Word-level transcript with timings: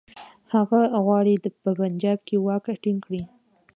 هغه 0.53 0.81
غواړي 1.05 1.35
په 1.63 1.69
پنجاب 1.81 2.19
کې 2.27 2.35
واک 2.45 2.65
ټینګ 2.83 2.99
کړي. 3.05 3.21